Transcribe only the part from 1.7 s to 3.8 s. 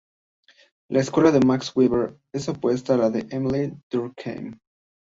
Weber es opuesta a la de Émile